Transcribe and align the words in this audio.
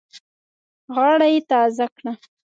غاړه 0.93 1.27
یې 1.33 1.39
تازه 1.49 1.85
کړه. 1.95 2.13